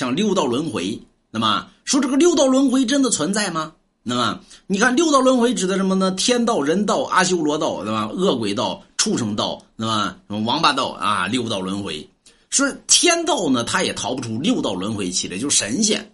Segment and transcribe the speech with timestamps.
[0.00, 0.98] 像六道轮回。
[1.30, 3.74] 那么说这个六道轮回真的存在吗？
[4.02, 6.10] 那么你看六道轮回指的什么呢？
[6.12, 8.08] 天道、人道、阿修罗道，对吧？
[8.08, 11.26] 恶鬼道、畜生道，那么什么王八道啊？
[11.26, 12.08] 六道轮回。
[12.48, 16.10] 说天道呢，他也逃不出六道轮回起来，就是神仙，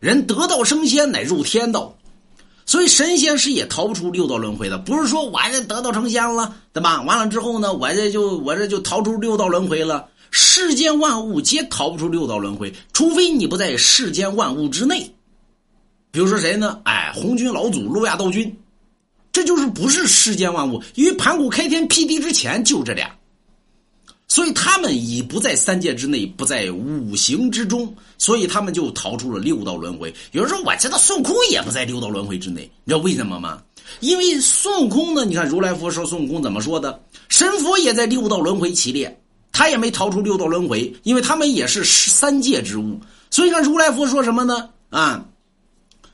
[0.00, 1.94] 人得道升仙乃入天道，
[2.64, 4.78] 所以神仙是也逃不出六道轮回的。
[4.78, 7.02] 不是说我这得道成仙了，对吧？
[7.02, 10.08] 完了之后呢，我这就我这就逃出六道轮回了。
[10.38, 15.10] 世间万物皆逃不出六道轮回，除非你不在世间万物之内。
[16.10, 16.78] 比如说谁呢？
[16.84, 18.54] 哎，红军老祖路亚道君，
[19.32, 23.10] 这就是不是世间万物，因为盘古开天辟地之前就这俩。
[24.28, 30.14] 所以他们已不在三界之内，不在五行之中，所以他们就逃出了六道轮回。
[30.32, 33.62] 有人说：“我知道孙悟空也不在六道轮回之内，你知道为什么吗？
[34.00, 37.02] 因为孙悟空呢，你看如来佛说孙悟空怎么说的？
[37.30, 39.18] 神佛也在六道轮回其列，
[39.56, 43.00] 他也没逃出六道轮回，因为他们也是三界之物。
[43.30, 44.68] 所以看如来佛说什么呢？
[44.90, 45.24] 啊。”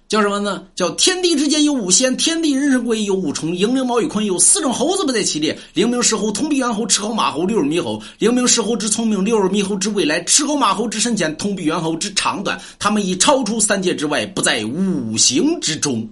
[0.09, 0.63] 叫什么呢？
[0.77, 5.59] 叫天地之间有五仙，天地人神鬼有五重，鹰灵毛羽坤有四种猴子不在其列。
[5.73, 8.01] 灵明石猴、通臂猿猴、赤猴马猴、六耳猕猴。
[8.19, 12.61] 灵明石猴之聪明，六耳猕猴之未来，赤猴马猴之深浅，通臂猿猴之长短。
[12.79, 16.07] 他们已超出三界之外，不在五行之中。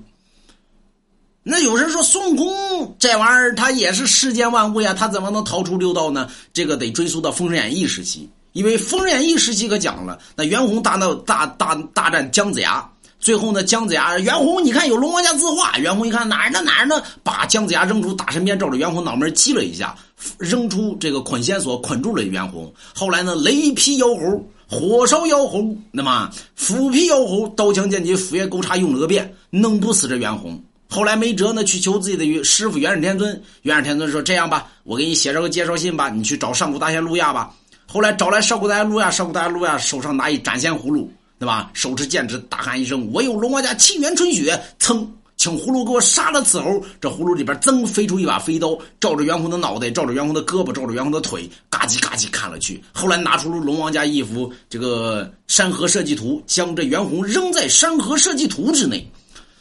[1.51, 6.31] 那有人说孙悟空这玩意儿，他也是世间万物呀，他怎么能逃出六道呢？
[6.53, 12.89] 这个得追溯到《封神演义》时期，因为《封神演义》时期可讲了，那袁弘大闹大大大战姜子牙。
[13.19, 15.77] 最后呢，姜子牙、袁弘，你看有龙王家字画。
[15.79, 19.97] 袁弘一看哪儿呢哪儿呢，把姜子牙扔出大神鞭，照着袁弘脑门击了一下，
[20.39, 22.73] 扔出这个捆仙索，捆住了袁弘。
[22.95, 30.57] 后来呢，雷劈妖猴，火烧妖猴，那么斧劈妖猴，刀枪剑戟斧钺钩叉用了个遍，弄不死这袁弘。
[30.91, 33.41] 后来没辙呢，去求自己的师傅元始天尊。
[33.63, 37.55] 元始天尊说：“这样吧，我给你写上个介绍信吧，你去找上古大仙路亚吧。”
[37.87, 41.11] 后来找来上古大仙路亚，上古大仙路亚手上拿一斩仙葫芦。
[41.39, 41.71] 对吧？
[41.73, 46.85] 手持剑指，大喊一声：“我有龙王家沁元春雪！”噌，请葫芦给我杀了此猴。
[47.01, 52.79] 这葫芦里边噌飞出一把飞刀，照着袁弘的脑袋，照着袁弘的胳膊，照着袁弘的腿，嘎叽嘎叽砍了去。
[52.93, 59.11] 后来拿出了龙王家一幅这个山河设计图，将这袁弘扔在山河设计图之内。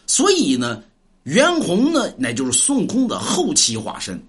[0.06, 0.84] 所以呢，
[1.24, 4.22] 袁弘呢，乃就是孙悟空的后期化身。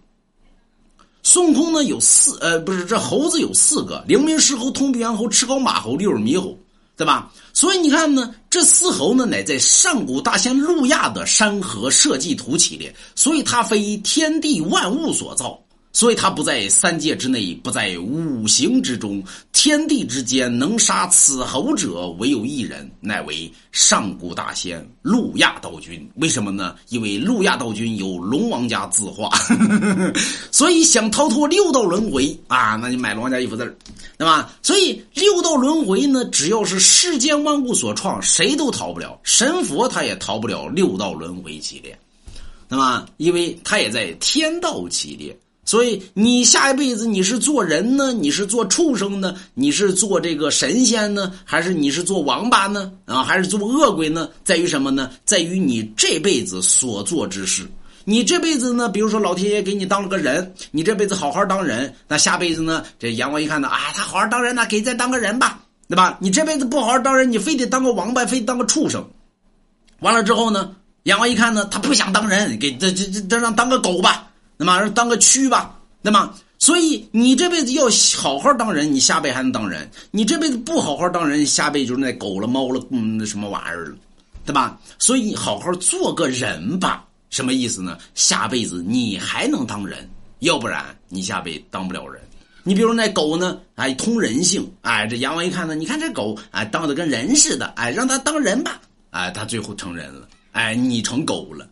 [1.22, 6.58] 孙悟空呢有四，呃，不是这猴子有四个：灵明石猴、通臂猿猴、赤高马猴、六耳猕猴。
[6.96, 7.32] 对吧？
[7.54, 15.58] 所以你看呢，这四猴呢，乃在上古大仙路亚的山河设计图起列，所以它非天地万物所造。
[15.92, 26.08] 所以他不在三界之内，不在五行之中，天地之间能杀此猴者，唯有一人，乃为上古大仙路亚道君。
[26.14, 26.76] 为什么呢？
[26.90, 29.28] 因为路亚道君有龙王家字画，
[30.52, 33.76] 所以想逃脱六道轮回啊，那你买龙王家一幅字
[34.16, 34.56] 对吧？
[34.62, 41.98] 所以六道轮回呢，只要是世间万物所创，谁都逃不了，神佛他也逃不了六道轮回系列，
[42.68, 45.36] 那么因为他也在天道系列。
[45.64, 52.90] 所以你下一辈子你是做人呢，你是做畜生呢，你是做这个神仙呢，还是你是做王八呢？
[53.04, 54.28] 啊，还是做恶鬼呢？
[54.42, 55.10] 在于什么呢？
[55.24, 57.68] 在于你这辈子所做之事。
[58.04, 66.16] 你这辈子呢，比如说老天爷给你当了个人，你这辈子好好当人，那下辈子呢，这阎王一看呢，啊，他好好当人，那给再当个人吧，对吧？
[66.20, 69.06] 你这辈子不好好当人，你非得当个王八，非得当个畜生。
[70.00, 74.29] 完了之后呢，阎王一看呢，他不想当人，给这这这让当个狗吧。
[74.62, 77.88] 那么当个蛆吧，那么所以你这辈子要
[78.18, 83.96] 好好当人，你下辈还能当人；你这辈子不好好当人，下辈就是那狗了、猫了、嗯，那什么玩意儿了，
[84.44, 84.78] 对吧？
[84.98, 87.96] 所以好好做个人吧，什么意思呢？
[88.14, 90.06] 下辈子你还能当人，
[90.40, 92.20] 要不然你下辈当不了人。
[92.62, 98.78] 你比如那狗呢，哎，通人性，哎，这阎王一看呢，你看这狗，哎，当的跟人似的，哎，让它当人吧，
[99.08, 101.66] 哎，它最后成人了，哎，你成狗了，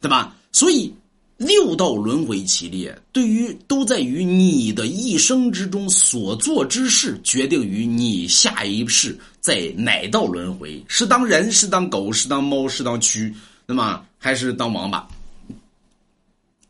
[0.00, 0.34] 对吧？
[0.50, 0.92] 所以。
[1.36, 13.34] 六道轮回其列，对于都在于你的一生之中所做之事，决定于你下一世在哪道轮回，是当人，是当狗，是当猫，是当蛆，
[13.66, 15.04] 那么还是当王八，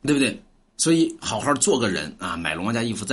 [0.03, 0.41] 对不对？
[0.79, 3.13] 所以好好做个人啊，买龙王家一幅字